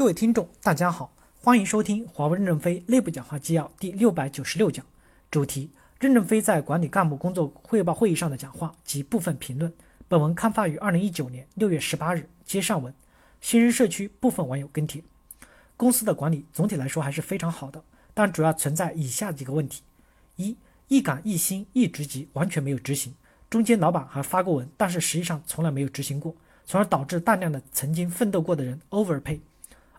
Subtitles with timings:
[0.00, 1.12] 各位听众，大家好，
[1.42, 4.82] 欢迎收听华为任正非内部讲话纪要第六百九十六讲，
[5.30, 9.70] 主题：任正非在管理干部工作汇报会议上的讲话及部分评论。
[10.08, 12.26] 本文刊发于二零一九年六月十八日。
[12.46, 12.94] 接上文，
[13.42, 15.04] 新人社区部分网友跟帖：
[15.76, 19.82] 公司的管理总体来说还是非常好的，但主要存在以下几个问题：
[20.36, 20.56] 一、
[20.88, 23.14] 一岗一薪一职级完全没有执行，
[23.50, 29.38] 中间老板还发过文，但是实际上从来没有执行过，从而导致大量的曾经奋斗过的人 overpay。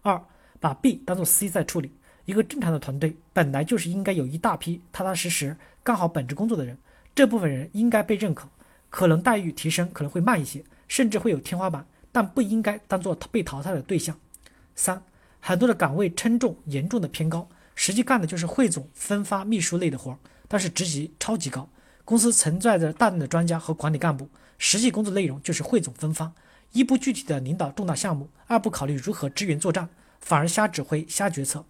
[0.01, 0.21] 二，
[0.59, 1.91] 把 B 当做 C 在处理。
[2.25, 6.77] 一个正常的团队本来就是应该有一大批踏踏实实干好本职工作的人，
[7.15, 8.47] 这部分人应该被认可，
[8.89, 14.15] 可能待遇提升可能会慢一些，甚至会有天花板，但不应该当做被淘汰的对象。
[14.75, 15.01] 三，
[15.39, 21.67] 很多的岗位称重严重的偏高，实际干的就是汇总分发秘书类的活儿，但是职级超级高。
[22.05, 26.31] 公司存在着大量的专家和管理干部，实际工作内容就是汇总分发。
[26.71, 29.89] 一不具体的领导重大项目，二不考虑如何支援作战，
[30.21, 31.65] 反而瞎指挥、瞎决策，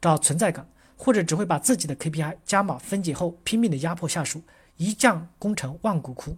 [0.00, 4.42] 找存在感，或者只会把自己的 KPI 加码分解后拼命的压迫下属，
[4.76, 6.36] 一将功成万骨枯。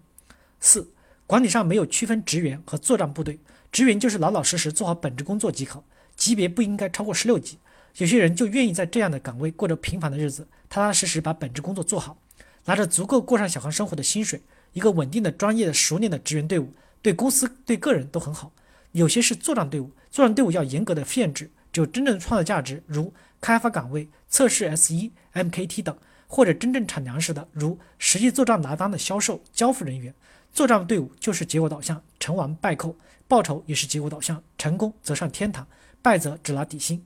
[0.60, 0.90] 四、
[1.26, 3.38] 管理上没有区分职员和作战部队，
[3.70, 5.84] 职员就是老老实实做好本职工作即可，
[6.16, 7.58] 级别不应该超过十六级。
[7.98, 12.16] 有些人就愿意在这样的岗位过着平凡的日子，踏踏实实把本职工作做好，
[12.64, 14.40] 拿着足够过上小康生活的薪水，
[14.72, 16.72] 一个稳定的、专业的、熟练的职员队伍。
[17.06, 18.50] 对公司、对个人都很好。
[18.90, 30.12] 有些是作战队伍，作战队伍要严格的限制，只有真正创造价值，如开发岗位、测试 S 一、MKT 等，或者真正产粮食的，如实际作战拿单的销售、交付人员。
[30.52, 32.96] 作战队伍就是结果导向，成王败寇，
[33.28, 35.64] 报酬也是结果导向，成功则上天堂，
[36.02, 37.00] 败则只拿底薪。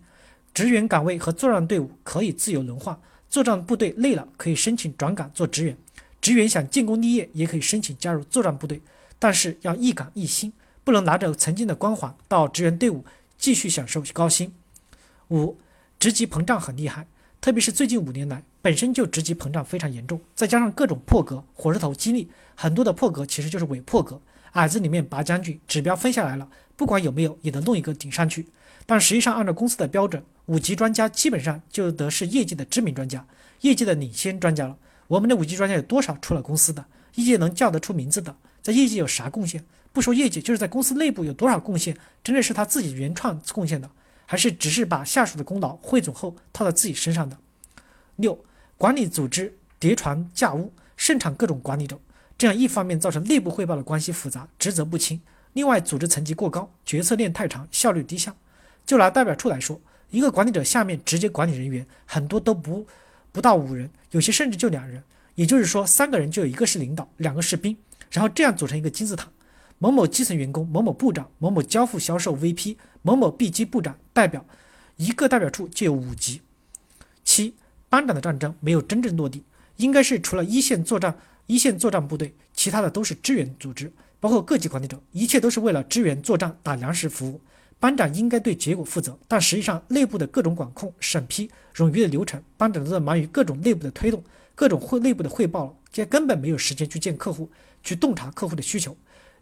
[0.55, 2.99] 职员岗位和作战队伍可以自由轮换，
[3.29, 5.77] 作战部队累了可以申请转岗做职员，
[6.23, 8.81] 职员想建功立业也可以申请加入作战部队。
[9.21, 13.05] 但是要一岗一薪，不能拿着曾经的光环到支援队伍
[13.39, 14.53] 继续享受高薪。
[15.29, 15.57] 五，
[16.01, 17.07] 职级膨胀很厉害，
[17.41, 24.21] 特别是最近五年来，本身就职级膨胀非常严重，再加上各种破格、火车头激励，很多的破格其实就是伪破格，
[24.53, 28.49] 矮子里面拔将军，指标分下来了，不管有没有也能弄一个顶上去。
[28.87, 33.25] 但实际上按照公司的标准，五级专家基本上就得是业界的知名专家，
[33.61, 34.77] 业界的领先专家了。
[35.07, 36.85] 我们的五级专家有多少出了公司的？
[37.15, 38.37] 业界能叫得出名字的？
[38.63, 39.65] 在业绩有啥贡献？
[39.93, 43.91] 不说业绩，就是在公司内部有多少贡献，真的是他自己原创贡献的，
[44.27, 47.37] 还是只是把下属的功劳汇总后套在自己身上的？
[48.17, 48.45] 六，
[48.79, 51.99] 管理组织叠床架屋，盛产各种管理者，
[52.39, 55.19] 这样一方面造成内部汇报的关系复杂，职责不清；
[55.55, 58.35] 另外组织层级过高，决策链太长，效率低下。
[58.87, 62.87] 就拿代表处来说，一个管理者下面直接管理人员很多都不
[63.33, 65.03] 不到五人，有些甚至就两人，
[65.41, 67.75] 也就是说三个人就有一个是领导，两个是兵。
[68.11, 69.27] 然后这样组成一个金字塔，
[69.79, 74.45] 某某基层员工、某某部长、某某交付销售 VP、某某 B 级部长代表，
[74.97, 76.43] 一个代表处就有五级。
[77.25, 77.55] 七
[77.89, 79.43] 班长的战争没有真正落地，
[79.77, 83.91] 应该是除了一线作战、一线作战部队，其他的都是支援组织，
[84.21, 87.41] 包括各级管理者，一切都是为了支援作战、打粮食服务。
[87.81, 94.23] 班长应该对结果负责，但实际上内部的各种管控、审批、冗余的流程，班长都在忙于各种内部的推动、
[94.55, 97.51] 各种汇内部的汇报了，这根本没有时间去见客户。
[97.83, 98.95] 去洞察客户的需求，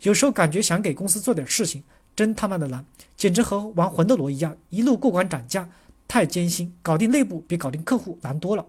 [0.02, 1.82] 有时候感觉想给公司做点事情，
[2.14, 2.84] 真他妈的难，
[3.16, 5.68] 简直和玩魂斗罗一样，一路过关斩将，
[6.06, 8.64] 太艰辛，搞定内部比搞定客户难多了。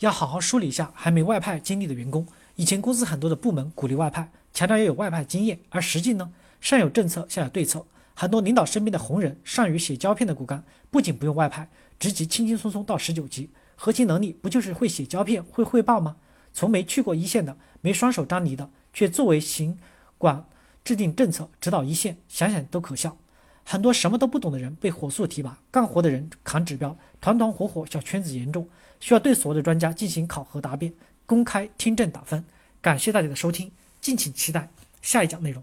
[0.00, 6.30] 要好好梳理一下还没外派经历的员工，以前公司很多的部门鼓励外派，强调要有外派经验，而实际呢，
[6.66, 16.16] 上有政策，下有对策，很多领导身边的红人，善于写胶片的骨干，不仅不用外派，职级轻轻松松到十九级，核心能力不就是会写胶片、会汇报吗？
[16.52, 17.56] 从没去过一线的。
[17.82, 19.78] 没双手沾泥的，却作为行
[20.18, 20.44] 管
[20.82, 23.16] 制定政策、指导一线，想想都可笑。
[23.62, 30.92] 很多什么都不懂的人被火速提拔，干活的人扛指标，团团伙伙小圈子严重，需要对所有的专家进行考核答辩，
[31.26, 32.44] 公开听证打分。
[32.80, 34.68] 感谢大家的收听，敬请期待
[35.00, 35.62] 下一讲内容。